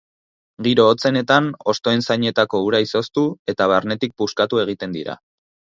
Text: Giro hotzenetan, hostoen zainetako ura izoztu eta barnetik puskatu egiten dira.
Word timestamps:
Giro 0.67 0.85
hotzenetan, 0.93 1.49
hostoen 1.73 2.03
zainetako 2.07 2.63
ura 2.71 2.83
izoztu 2.89 3.29
eta 3.55 3.73
barnetik 3.75 4.21
puskatu 4.23 4.65
egiten 4.67 4.99
dira. 5.01 5.21